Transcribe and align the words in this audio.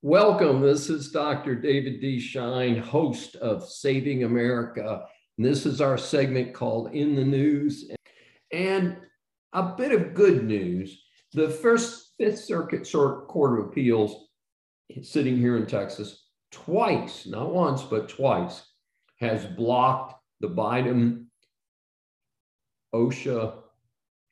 Welcome. 0.00 0.62
This 0.62 0.88
is 0.88 1.12
Dr. 1.12 1.54
David 1.54 2.00
D. 2.00 2.18
Schein, 2.18 2.78
host 2.78 3.36
of 3.36 3.68
Saving 3.68 4.24
America. 4.24 5.04
And 5.36 5.46
this 5.46 5.66
is 5.66 5.82
our 5.82 5.98
segment 5.98 6.54
called 6.54 6.94
In 6.94 7.14
the 7.14 7.24
News. 7.24 7.90
And 8.50 8.96
a 9.52 9.74
bit 9.74 9.92
of 9.92 10.14
good 10.14 10.44
news. 10.44 10.98
The 11.34 11.50
first 11.50 12.14
Fifth 12.16 12.38
Circuit 12.38 12.90
Court 12.90 13.58
of 13.58 13.66
Appeals, 13.66 14.28
sitting 15.02 15.36
here 15.36 15.58
in 15.58 15.66
Texas, 15.66 16.24
twice, 16.50 17.26
not 17.26 17.52
once, 17.52 17.82
but 17.82 18.08
twice, 18.08 18.62
has 19.20 19.44
blocked 19.44 20.21
the 20.42 20.50
Biden 20.50 21.26
OSHA 22.94 23.54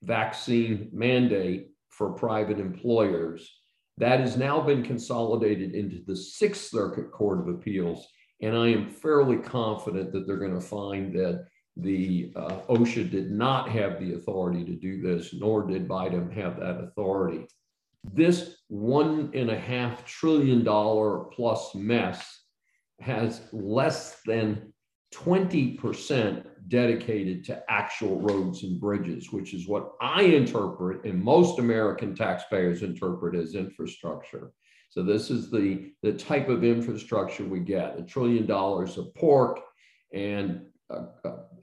vaccine 0.02 0.90
mandate 0.92 1.68
for 1.88 2.10
private 2.12 2.58
employers. 2.58 3.50
That 3.96 4.20
has 4.20 4.36
now 4.36 4.60
been 4.60 4.82
consolidated 4.82 5.74
into 5.74 6.02
the 6.06 6.16
Sixth 6.16 6.70
Circuit 6.70 7.10
Court 7.12 7.40
of 7.40 7.48
Appeals. 7.48 8.06
And 8.42 8.56
I 8.56 8.68
am 8.68 8.88
fairly 8.88 9.36
confident 9.36 10.12
that 10.12 10.26
they're 10.26 10.36
going 10.36 10.54
to 10.54 10.60
find 10.60 11.14
that 11.14 11.46
the 11.76 12.32
uh, 12.34 12.60
OSHA 12.68 13.10
did 13.10 13.30
not 13.30 13.68
have 13.68 14.00
the 14.00 14.14
authority 14.14 14.64
to 14.64 14.74
do 14.74 15.00
this, 15.00 15.32
nor 15.34 15.66
did 15.66 15.86
Biden 15.86 16.32
have 16.32 16.58
that 16.58 16.80
authority. 16.80 17.46
This 18.12 18.56
one 18.68 19.30
and 19.34 19.50
a 19.50 19.58
half 19.58 20.04
trillion 20.06 20.64
dollar 20.64 21.24
plus 21.24 21.74
mess 21.74 22.40
has 23.00 23.42
less 23.52 24.20
than 24.26 24.72
20% 25.14 26.44
dedicated 26.68 27.44
to 27.44 27.62
actual 27.68 28.20
roads 28.20 28.62
and 28.62 28.80
bridges, 28.80 29.32
which 29.32 29.54
is 29.54 29.66
what 29.66 29.92
I 30.00 30.22
interpret 30.22 31.04
and 31.04 31.22
most 31.22 31.58
American 31.58 32.14
taxpayers 32.14 32.82
interpret 32.82 33.34
as 33.34 33.54
infrastructure. 33.54 34.52
So 34.90 35.02
this 35.02 35.30
is 35.30 35.50
the, 35.50 35.92
the 36.02 36.12
type 36.12 36.48
of 36.48 36.64
infrastructure 36.64 37.44
we 37.44 37.60
get, 37.60 37.98
a 37.98 38.02
trillion 38.02 38.46
dollars 38.46 38.98
of 38.98 39.14
pork 39.14 39.60
and 40.12 40.62
a, 40.90 41.04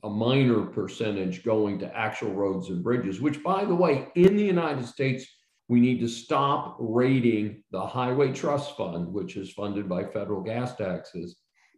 a, 0.04 0.10
minor 0.10 0.62
percentage 0.62 1.44
going 1.44 1.78
to 1.80 1.98
actual 1.98 2.34
roads 2.34 2.70
and 2.70 2.82
bridges, 2.82 3.20
which 3.20 3.44
by 3.44 3.66
the 3.66 3.76
way, 3.76 4.08
in 4.16 4.38
the 4.38 4.44
United 4.46 4.86
States, 4.86 5.26
we 5.68 5.82
need 5.82 6.00
to 6.00 6.08
stop 6.08 6.78
raiding 6.80 7.62
the 7.72 7.86
Highway 7.86 8.32
Trust 8.32 8.78
Fund, 8.78 9.12
which 9.12 9.36
is 9.36 9.52
funded 9.52 9.90
by 9.90 10.06
federal 10.06 10.42
gas 10.42 10.78
taxes, 10.78 11.36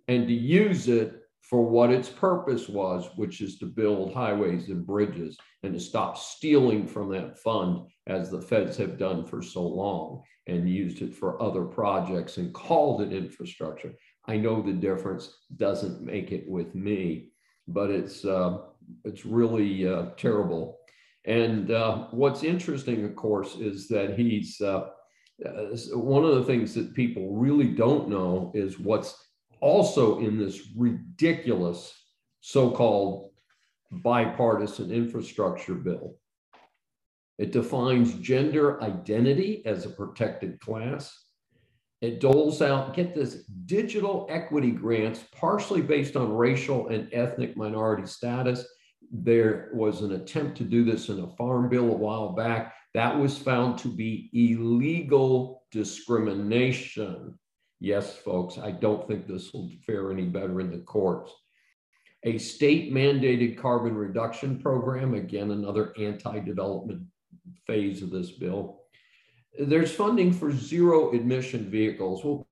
and 0.07 0.27
to 0.27 0.33
use 0.33 0.87
it 0.87 1.18
for 1.49 1.65
what 1.65 1.91
its 1.91 2.09
purpose 2.09 2.69
was, 2.69 3.09
which 3.15 3.41
is 3.41 3.57
to 3.57 3.65
build 3.65 4.13
highways 4.13 4.69
and 4.69 4.85
bridges 4.85 5.35
and 5.63 5.73
to 5.73 5.79
stop 5.79 6.15
stealing 6.15 6.85
from 6.85 7.09
that 7.09 7.39
fund 7.39 7.87
as 8.05 8.29
the 8.29 8.41
feds 8.41 8.77
have 8.77 8.99
done 8.99 9.25
for 9.25 9.41
so 9.41 9.65
long 9.65 10.21
and 10.45 10.69
used 10.69 11.01
it 11.01 11.15
for 11.15 11.41
other 11.41 11.63
projects 11.63 12.37
and 12.37 12.53
called 12.53 13.01
it 13.01 13.11
infrastructure. 13.11 13.93
I 14.27 14.37
know 14.37 14.61
the 14.61 14.73
difference 14.73 15.37
doesn't 15.55 16.03
make 16.03 16.31
it 16.31 16.47
with 16.47 16.75
me, 16.75 17.31
but 17.67 17.89
it's, 17.89 18.23
uh, 18.25 18.59
it's 19.03 19.25
really 19.25 19.87
uh, 19.87 20.11
terrible. 20.17 20.77
And 21.25 21.71
uh, 21.71 22.07
what's 22.11 22.43
interesting, 22.43 23.03
of 23.05 23.15
course, 23.15 23.55
is 23.55 23.87
that 23.87 24.19
he's 24.19 24.61
uh, 24.61 24.89
uh, 25.43 25.75
one 25.93 26.25
of 26.25 26.35
the 26.35 26.43
things 26.43 26.75
that 26.75 26.93
people 26.93 27.35
really 27.35 27.69
don't 27.69 28.07
know 28.07 28.51
is 28.53 28.77
what's 28.77 29.28
also 29.61 30.19
in 30.19 30.37
this 30.37 30.61
ridiculous 30.75 31.93
so 32.41 32.71
called 32.71 33.31
bipartisan 33.91 34.91
infrastructure 34.91 35.75
bill. 35.75 36.15
It 37.37 37.51
defines 37.51 38.13
gender 38.15 38.81
identity 38.83 39.63
as 39.65 39.85
a 39.85 39.89
protected 39.89 40.59
class. 40.59 41.25
It 42.01 42.19
doles 42.19 42.61
out, 42.61 42.93
get 42.93 43.13
this, 43.13 43.43
digital 43.65 44.27
equity 44.29 44.71
grants 44.71 45.23
partially 45.33 45.81
based 45.81 46.15
on 46.15 46.33
racial 46.33 46.89
and 46.89 47.09
ethnic 47.13 47.57
minority 47.57 48.07
status. 48.07 48.65
There 49.11 49.69
was 49.73 50.01
an 50.01 50.13
attempt 50.13 50.57
to 50.57 50.63
do 50.63 50.83
this 50.83 51.09
in 51.09 51.19
a 51.19 51.35
farm 51.35 51.69
bill 51.69 51.89
a 51.91 51.97
while 51.97 52.33
back. 52.33 52.73
That 52.93 53.17
was 53.17 53.37
found 53.37 53.79
to 53.79 53.87
be 53.87 54.29
illegal 54.33 55.63
discrimination. 55.71 57.37
Yes, 57.79 58.17
folks, 58.17 58.57
I 58.57 58.71
don't 58.71 59.07
think 59.07 59.25
this 59.25 59.53
will 59.53 59.69
fare 59.85 60.11
any 60.11 60.25
better 60.25 60.59
in 60.59 60.69
the 60.69 60.79
courts. 60.79 61.31
A 62.23 62.37
state 62.37 62.93
mandated 62.93 63.57
carbon 63.57 63.95
reduction 63.95 64.59
program, 64.59 65.13
again, 65.13 65.51
another 65.51 65.93
anti 65.97 66.39
development 66.39 67.03
phase 67.65 68.01
of 68.01 68.09
this 68.09 68.31
bill. 68.31 68.81
There's 69.57 69.91
funding 69.91 70.33
for 70.33 70.51
zero 70.51 71.11
emission 71.11 71.69
vehicles. 71.69 72.23
Well, 72.23 72.45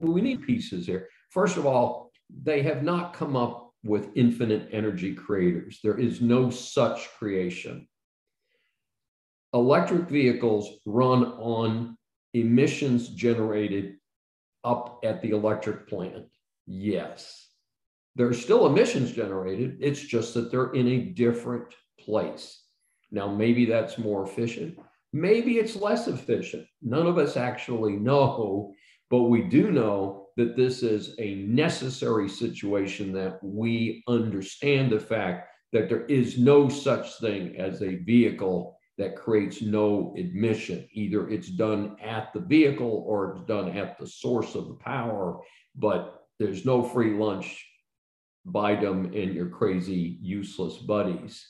we 0.00 0.22
need 0.22 0.46
pieces 0.46 0.86
here. 0.86 1.08
First 1.28 1.58
of 1.58 1.66
all, 1.66 2.10
they 2.42 2.62
have 2.62 2.82
not 2.82 3.12
come 3.12 3.36
up 3.36 3.74
with 3.84 4.08
infinite 4.14 4.68
energy 4.72 5.14
creators. 5.14 5.80
There 5.82 5.98
is 5.98 6.22
no 6.22 6.48
such 6.48 7.10
creation. 7.18 7.86
Electric 9.52 10.08
vehicles 10.08 10.78
run 10.86 11.24
on 11.24 11.98
emissions 12.32 13.08
generated 13.08 13.96
up 14.64 15.00
at 15.04 15.22
the 15.22 15.30
electric 15.30 15.88
plant? 15.88 16.26
Yes. 16.66 17.48
There's 18.16 18.42
still 18.42 18.66
emissions 18.66 19.12
generated. 19.12 19.78
It's 19.80 20.00
just 20.00 20.34
that 20.34 20.50
they're 20.50 20.72
in 20.72 20.88
a 20.88 20.98
different 20.98 21.74
place. 21.98 22.62
Now, 23.10 23.28
maybe 23.28 23.64
that's 23.64 23.98
more 23.98 24.24
efficient. 24.24 24.78
Maybe 25.12 25.58
it's 25.58 25.76
less 25.76 26.06
efficient. 26.06 26.66
None 26.82 27.06
of 27.06 27.18
us 27.18 27.36
actually 27.36 27.94
know, 27.94 28.72
but 29.10 29.24
we 29.24 29.42
do 29.42 29.70
know 29.70 30.28
that 30.36 30.56
this 30.56 30.82
is 30.82 31.14
a 31.18 31.34
necessary 31.34 32.28
situation 32.28 33.12
that 33.12 33.42
we 33.42 34.02
understand 34.06 34.92
the 34.92 35.00
fact 35.00 35.48
that 35.72 35.88
there 35.88 36.04
is 36.06 36.38
no 36.38 36.68
such 36.68 37.18
thing 37.20 37.56
as 37.56 37.82
a 37.82 37.96
vehicle 37.96 38.76
that 39.00 39.16
creates 39.16 39.62
no 39.62 40.14
admission. 40.18 40.86
Either 40.92 41.30
it's 41.30 41.48
done 41.48 41.96
at 42.02 42.34
the 42.34 42.40
vehicle 42.40 43.02
or 43.06 43.30
it's 43.30 43.46
done 43.46 43.70
at 43.70 43.98
the 43.98 44.06
source 44.06 44.54
of 44.54 44.68
the 44.68 44.74
power, 44.74 45.40
but 45.74 46.26
there's 46.38 46.66
no 46.66 46.82
free 46.82 47.14
lunch 47.14 47.66
Biden 48.46 49.06
and 49.06 49.34
your 49.34 49.48
crazy, 49.48 50.18
useless 50.20 50.76
buddies. 50.76 51.46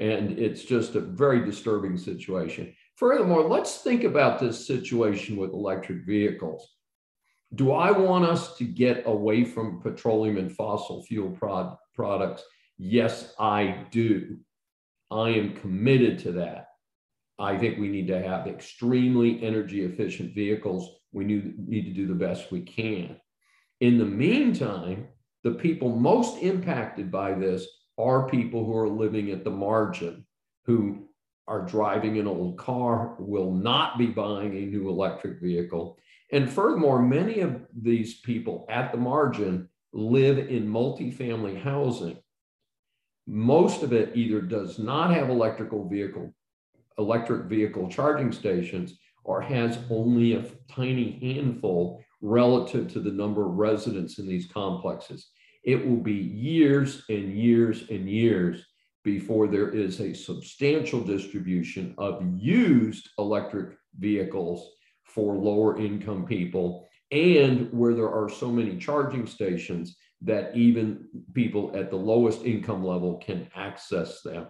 And 0.00 0.40
it's 0.40 0.64
just 0.64 0.96
a 0.96 1.00
very 1.00 1.44
disturbing 1.44 1.96
situation. 1.96 2.74
Furthermore, 2.96 3.48
let's 3.48 3.78
think 3.78 4.02
about 4.02 4.40
this 4.40 4.66
situation 4.66 5.36
with 5.36 5.52
electric 5.52 6.04
vehicles. 6.04 6.68
Do 7.54 7.70
I 7.72 7.92
want 7.92 8.24
us 8.24 8.56
to 8.56 8.64
get 8.64 9.04
away 9.06 9.44
from 9.44 9.80
petroleum 9.80 10.36
and 10.36 10.50
fossil 10.50 11.04
fuel 11.04 11.30
prod- 11.30 11.76
products? 11.94 12.42
Yes, 12.76 13.34
I 13.38 13.86
do. 13.92 14.38
I 15.12 15.30
am 15.30 15.54
committed 15.54 16.18
to 16.20 16.32
that. 16.32 16.67
I 17.38 17.56
think 17.56 17.78
we 17.78 17.88
need 17.88 18.08
to 18.08 18.20
have 18.20 18.46
extremely 18.46 19.42
energy 19.42 19.84
efficient 19.84 20.34
vehicles. 20.34 20.90
We 21.12 21.24
need 21.24 21.84
to 21.84 21.92
do 21.92 22.06
the 22.06 22.14
best 22.14 22.50
we 22.50 22.62
can. 22.62 23.16
In 23.80 23.96
the 23.96 24.04
meantime, 24.04 25.06
the 25.44 25.52
people 25.52 25.96
most 25.96 26.42
impacted 26.42 27.12
by 27.12 27.34
this 27.34 27.66
are 27.96 28.28
people 28.28 28.64
who 28.64 28.76
are 28.76 28.88
living 28.88 29.30
at 29.30 29.44
the 29.44 29.50
margin, 29.50 30.26
who 30.64 31.08
are 31.46 31.64
driving 31.64 32.18
an 32.18 32.26
old 32.26 32.58
car, 32.58 33.14
will 33.18 33.52
not 33.52 33.98
be 33.98 34.06
buying 34.06 34.56
a 34.56 34.66
new 34.66 34.88
electric 34.88 35.40
vehicle. 35.40 35.96
And 36.32 36.50
furthermore, 36.50 37.00
many 37.00 37.40
of 37.40 37.62
these 37.74 38.20
people 38.20 38.66
at 38.68 38.92
the 38.92 38.98
margin 38.98 39.68
live 39.92 40.38
in 40.38 40.68
multifamily 40.68 41.62
housing. 41.62 42.18
Most 43.26 43.82
of 43.82 43.92
it 43.92 44.16
either 44.16 44.40
does 44.40 44.78
not 44.78 45.10
have 45.14 45.30
electrical 45.30 45.88
vehicle 45.88 46.34
electric 46.98 47.46
vehicle 47.46 47.88
charging 47.88 48.32
stations 48.32 48.94
or 49.24 49.40
has 49.40 49.78
only 49.90 50.34
a 50.34 50.44
tiny 50.70 51.18
handful 51.20 52.02
relative 52.20 52.92
to 52.92 53.00
the 53.00 53.10
number 53.10 53.46
of 53.46 53.56
residents 53.56 54.18
in 54.18 54.26
these 54.26 54.50
complexes. 54.50 55.28
It 55.64 55.86
will 55.86 56.00
be 56.00 56.14
years 56.14 57.04
and 57.08 57.36
years 57.36 57.84
and 57.90 58.08
years 58.08 58.64
before 59.04 59.46
there 59.46 59.70
is 59.70 60.00
a 60.00 60.14
substantial 60.14 61.00
distribution 61.00 61.94
of 61.98 62.22
used 62.36 63.08
electric 63.18 63.76
vehicles 63.98 64.70
for 65.04 65.34
lower 65.34 65.78
income 65.78 66.26
people 66.26 66.86
and 67.10 67.72
where 67.72 67.94
there 67.94 68.10
are 68.10 68.28
so 68.28 68.50
many 68.50 68.76
charging 68.76 69.26
stations 69.26 69.96
that 70.22 70.54
even 70.56 71.06
people 71.32 71.70
at 71.74 71.90
the 71.90 71.96
lowest 71.96 72.44
income 72.44 72.84
level 72.84 73.16
can 73.16 73.48
access 73.54 74.20
them. 74.22 74.46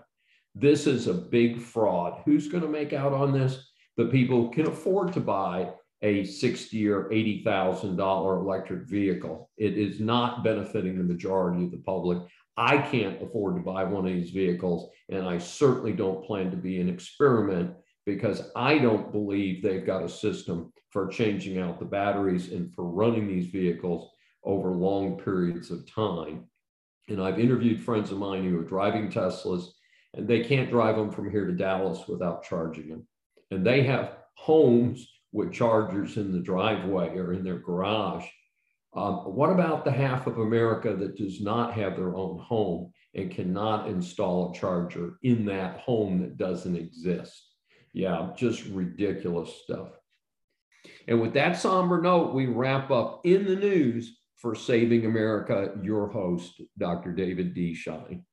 This 0.54 0.86
is 0.86 1.06
a 1.06 1.14
big 1.14 1.60
fraud. 1.60 2.22
Who's 2.24 2.48
going 2.48 2.62
to 2.62 2.68
make 2.68 2.92
out 2.92 3.12
on 3.12 3.32
this? 3.32 3.70
The 3.96 4.06
people 4.06 4.42
who 4.42 4.50
can 4.50 4.66
afford 4.68 5.12
to 5.12 5.20
buy 5.20 5.70
a 6.02 6.24
sixty 6.24 6.88
or 6.88 7.12
eighty 7.12 7.42
thousand 7.42 7.96
dollar 7.96 8.38
electric 8.38 8.88
vehicle. 8.88 9.50
It 9.56 9.76
is 9.76 10.00
not 10.00 10.44
benefiting 10.44 10.96
the 10.96 11.04
majority 11.04 11.64
of 11.64 11.72
the 11.72 11.78
public. 11.78 12.18
I 12.56 12.78
can't 12.78 13.22
afford 13.22 13.56
to 13.56 13.62
buy 13.62 13.84
one 13.84 14.06
of 14.06 14.12
these 14.12 14.30
vehicles, 14.30 14.90
and 15.08 15.26
I 15.26 15.38
certainly 15.38 15.92
don't 15.92 16.24
plan 16.24 16.50
to 16.50 16.56
be 16.56 16.80
an 16.80 16.88
experiment 16.88 17.74
because 18.06 18.50
I 18.56 18.78
don't 18.78 19.12
believe 19.12 19.62
they've 19.62 19.86
got 19.86 20.02
a 20.02 20.08
system 20.08 20.72
for 20.90 21.08
changing 21.08 21.58
out 21.58 21.78
the 21.78 21.84
batteries 21.84 22.50
and 22.52 22.72
for 22.74 22.84
running 22.84 23.28
these 23.28 23.46
vehicles 23.48 24.10
over 24.44 24.70
long 24.70 25.18
periods 25.18 25.70
of 25.70 25.88
time. 25.92 26.46
And 27.08 27.20
I've 27.20 27.38
interviewed 27.38 27.80
friends 27.80 28.10
of 28.10 28.18
mine 28.18 28.44
who 28.44 28.58
are 28.58 28.64
driving 28.64 29.10
Teslas, 29.10 29.66
and 30.14 30.26
they 30.26 30.40
can't 30.44 30.70
drive 30.70 30.96
them 30.96 31.10
from 31.10 31.30
here 31.30 31.46
to 31.46 31.52
Dallas 31.52 32.06
without 32.08 32.44
charging 32.44 32.88
them. 32.88 33.06
And 33.50 33.66
they 33.66 33.82
have 33.84 34.16
homes 34.34 35.06
with 35.32 35.52
chargers 35.52 36.16
in 36.16 36.32
the 36.32 36.40
driveway 36.40 37.16
or 37.16 37.32
in 37.32 37.44
their 37.44 37.58
garage. 37.58 38.24
Um, 38.94 39.16
what 39.34 39.50
about 39.50 39.84
the 39.84 39.92
half 39.92 40.26
of 40.26 40.38
America 40.38 40.94
that 40.94 41.16
does 41.16 41.40
not 41.40 41.74
have 41.74 41.96
their 41.96 42.16
own 42.16 42.38
home 42.38 42.92
and 43.14 43.30
cannot 43.30 43.88
install 43.88 44.50
a 44.50 44.58
charger 44.58 45.18
in 45.22 45.44
that 45.46 45.80
home 45.80 46.20
that 46.20 46.36
doesn't 46.36 46.76
exist? 46.76 47.54
Yeah, 47.92 48.30
just 48.36 48.64
ridiculous 48.66 49.52
stuff. 49.64 49.88
And 51.06 51.20
with 51.20 51.34
that 51.34 51.56
somber 51.56 52.00
note, 52.00 52.34
we 52.34 52.46
wrap 52.46 52.90
up 52.90 53.20
in 53.24 53.44
the 53.44 53.56
news 53.56 54.18
for 54.36 54.54
Saving 54.54 55.04
America, 55.04 55.74
your 55.82 56.08
host, 56.08 56.62
Dr. 56.78 57.12
David 57.12 57.54
D. 57.54 57.74
Schein. 57.74 58.24